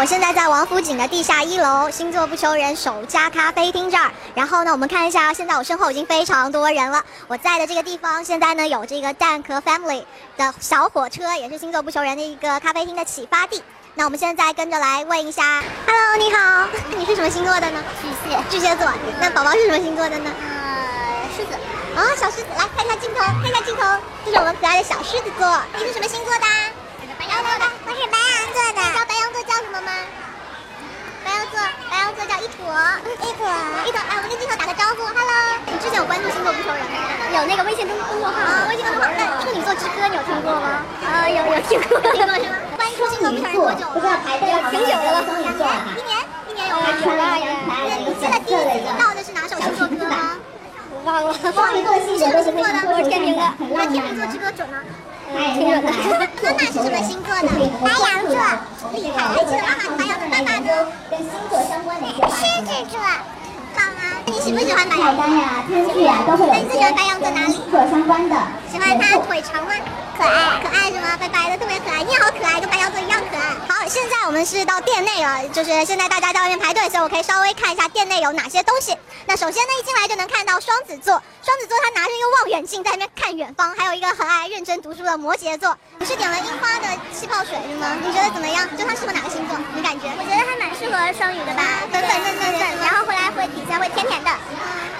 [0.00, 4.10] 我现在在王府井的地下一楼星座不求人首家咖啡厅这儿。
[4.34, 7.04] 然后呢，我们看一下，现在我身后已经非常多人了。
[7.28, 10.02] 我在的这个地方现在呢有这个蛋壳 Family
[10.38, 13.62] 的小火车，也是星座不求人的一个咖啡厅的启发地。
[13.92, 17.84] 那我们现在跟着来问一下，Hello，你好，你是什么星座的呢？
[18.00, 18.90] 巨蟹，巨蟹座。
[19.20, 20.30] 那宝宝是什么星座的呢？
[20.40, 21.52] 呃，狮子。
[21.94, 23.82] 啊，小狮子，来看一下镜头，看一下镜头，
[24.24, 25.60] 这是我们可爱的小狮子座。
[25.78, 26.46] 你是什么星座的？
[27.20, 28.80] 白羊座的，我是白羊座的。
[28.80, 29.92] 你知道白羊座叫什么吗？
[31.22, 32.64] 白羊座，白羊座叫一坨，
[33.20, 33.44] 一坨，
[33.84, 34.00] 一坨。
[34.00, 35.36] 哎，我们跟镜头打个招呼，Hello。
[35.66, 36.96] 你之前有关注星座不求人吗？
[37.36, 39.12] 有那个微信公公众号啊，微信公众号。
[39.12, 40.80] 那处女座之歌你有听过吗？
[41.04, 42.56] 呃，有有听过，听过是吗？
[42.80, 44.16] 关注星座不求人多久了？
[44.72, 45.20] 挺久的了，
[45.92, 46.16] 一年，
[46.48, 46.88] 一年有了。
[47.68, 50.40] 那你现在第一次听到的是哪首星座歌吗？
[51.04, 51.76] 忘了， 忘了。
[52.00, 52.72] 是什么星座的？
[52.88, 53.42] 我是天平的。
[53.68, 54.80] 那天秤座之歌准吗？
[55.52, 55.92] 挺准的。
[55.92, 57.48] 妈妈 是什么星座的？
[57.84, 58.32] 白羊座。
[58.96, 59.20] 厉害！
[59.28, 60.24] 还记得妈妈白羊座？
[60.32, 60.66] 爸爸呢？
[61.10, 62.96] 跟星座相关的狮子座。
[64.26, 65.16] 你喜不喜欢白羊？
[65.16, 66.52] 菜单呀、餐具呀都会有。
[66.52, 67.54] 那你最喜欢白羊座哪里？
[67.90, 68.36] 相关的。
[68.70, 69.72] 喜欢它腿长吗？
[70.16, 71.16] 可爱，可爱是吗？
[71.18, 72.04] 白白的，特别可爱。
[72.04, 73.56] 你也好可爱，跟白羊座一样可爱。
[73.68, 78.94] 好，现在我们是到店内了，就是现在大家在外面排队，所以我可以稍微看一下店内有哪些东西。
[79.26, 85.76] 那首先呢，一进来就能看到双子座，双子座他拿着一个望远镜在那边看远方，还有一个很爱认真读书的摩羯座。
[85.98, 87.96] 你是点了樱花的气泡水是吗？
[88.04, 88.68] 你觉得怎么样？
[88.76, 89.56] 就它适合哪个星座？
[89.74, 90.08] 你感觉？
[90.18, 94.28] 我觉得还蛮适合双鱼的吧，粉粉嫩嫩的，然后回来会底下会甜甜的。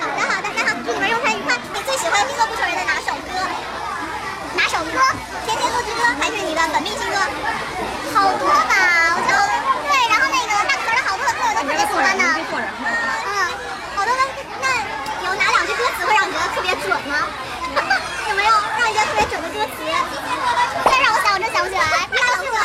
[0.00, 1.52] 好的好的，那好，祝你们用餐愉快。
[1.76, 3.36] 你最喜欢星座不求人的哪首歌？
[4.56, 4.96] 哪首歌？
[5.44, 7.20] 天蝎座之歌还是你的本命星座？
[8.16, 9.44] 好多吧，我觉得
[9.84, 12.24] 对，然后那个大壳的好多歌我都特别喜欢呢。
[13.28, 13.36] 嗯，
[13.92, 14.22] 好多都。
[14.56, 14.64] 那
[15.28, 17.28] 有哪两句歌词会让你觉得特别准吗？
[17.76, 19.84] 有没有让你觉得特别准的歌词？
[20.88, 22.08] 再让我想，我真想不起来。
[22.08, 22.60] 太冷了。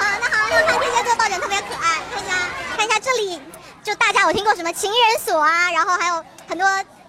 [0.00, 2.32] 啊，那好，又看天蝎座抱枕特别可爱，看一下，
[2.72, 3.36] 看一下这里，
[3.82, 6.66] 就大家有听过什么情人锁啊，然后还有很多。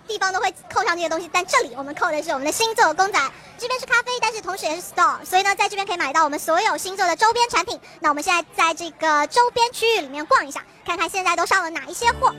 [0.08, 3.32] 地方都会扣上这些东西，但这里我们扣的是我们的星座公仔。
[3.58, 7.80] 这边是咖啡，但是同时也是 store，所以呢，在这边可以买到我们所有星座的周边产品。
[8.02, 12.34] 那我们现在在这个周边区域里面逛一下，看看现在都上了哪一些货。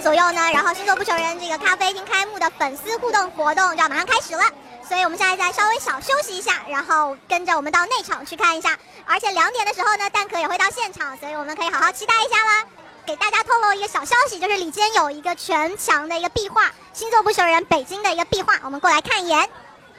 [0.00, 4.42] 左右呢，然后星座不求人这个咖啡厅开幕的粉丝互动活动就要马上开始了，
[4.88, 8.78] 所以我们现在再稍微小休息一下，然后跟着我们到内场去看一下。
[9.06, 12.64] 而且两点的时候呢，蛋壳也会到现场，所以我们可以好好期待一下啦。
[13.06, 19.38] 给大家透露一个小消息，就是里间有一个全墙的一个壁画，星座不求人北京的一个壁画，我们过来看一眼。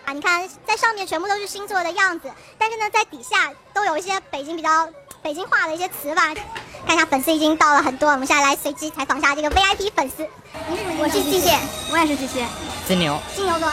[0.06, 4.90] 啊，你看在上面全部都是星座的样子，但是呢，在底下都有一些北京比较
[5.22, 6.34] 北京话的一些词吧。
[6.86, 10.26] 看一下粉丝已经到了很多，我们现在来随机采访一下这个 VIP 粉丝。
[11.00, 11.58] 我是巨蟹，
[11.92, 12.46] 我也是巨蟹。
[12.88, 13.20] 金牛。
[13.36, 13.70] 金牛座。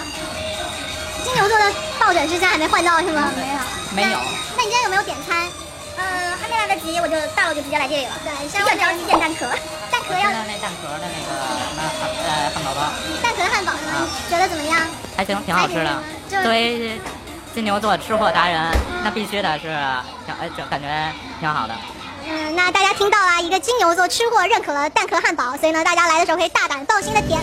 [1.23, 3.31] 金牛座的抱枕之家还没换到是吗？
[3.95, 4.09] 没有。
[4.09, 4.19] 没有。
[4.57, 5.47] 那你今天有没有点餐？
[5.99, 8.13] 呃，还没来得及，我就到了就直接来这里了。
[8.25, 9.47] 对，比较着急点蛋壳。
[9.93, 10.31] 蛋壳要。
[10.33, 11.31] 那蛋壳的那个
[12.27, 12.81] 呃汉堡包。
[13.23, 14.09] 蛋壳的汉堡呢？
[14.31, 14.81] 觉得怎么样？
[15.17, 16.03] 还行，挺好吃的。
[16.43, 16.99] 作为
[17.55, 18.59] 金牛座吃货达人，
[19.05, 20.89] 那必须的是，哎，就感觉
[21.39, 21.75] 挺好的。
[22.25, 27.41] 嗯，那大家听到啊，一个金牛座吃货认可了蛋壳汉堡，所以呢，大家来的时候可以大胆放心的点。